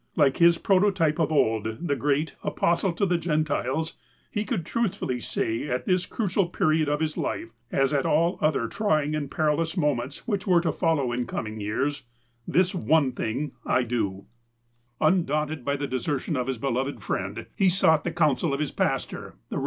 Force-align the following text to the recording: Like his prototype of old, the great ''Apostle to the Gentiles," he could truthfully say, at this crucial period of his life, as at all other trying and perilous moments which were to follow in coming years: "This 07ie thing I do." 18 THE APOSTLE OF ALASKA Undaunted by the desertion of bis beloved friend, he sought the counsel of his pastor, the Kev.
Like 0.15 0.37
his 0.37 0.57
prototype 0.57 1.19
of 1.19 1.31
old, 1.31 1.77
the 1.87 1.95
great 1.95 2.35
''Apostle 2.43 2.91
to 2.93 3.05
the 3.05 3.19
Gentiles," 3.19 3.97
he 4.31 4.43
could 4.45 4.65
truthfully 4.65 5.19
say, 5.19 5.69
at 5.69 5.85
this 5.85 6.07
crucial 6.07 6.47
period 6.47 6.89
of 6.89 7.01
his 7.01 7.17
life, 7.19 7.49
as 7.71 7.93
at 7.93 8.03
all 8.03 8.39
other 8.41 8.67
trying 8.67 9.13
and 9.13 9.29
perilous 9.29 9.77
moments 9.77 10.27
which 10.27 10.47
were 10.47 10.59
to 10.61 10.71
follow 10.71 11.11
in 11.11 11.27
coming 11.27 11.59
years: 11.59 12.01
"This 12.47 12.73
07ie 12.73 13.15
thing 13.15 13.51
I 13.63 13.83
do." 13.83 14.05
18 14.15 14.17
THE 14.17 14.17
APOSTLE 14.17 14.27
OF 14.39 15.01
ALASKA 15.01 15.19
Undaunted 15.45 15.65
by 15.65 15.75
the 15.75 15.87
desertion 15.87 16.35
of 16.35 16.47
bis 16.47 16.57
beloved 16.57 17.03
friend, 17.03 17.45
he 17.55 17.69
sought 17.69 18.03
the 18.03 18.11
counsel 18.11 18.55
of 18.55 18.59
his 18.59 18.71
pastor, 18.71 19.35
the 19.49 19.57
Kev. 19.57 19.59